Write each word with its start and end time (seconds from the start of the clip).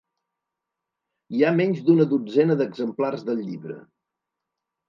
Hi 1.35 1.43
ha 1.45 1.51
menys 1.59 1.83
d'una 1.89 2.09
dotzena 2.15 2.57
d'exemplars 2.63 3.29
del 3.29 3.47
llibre. 3.51 3.77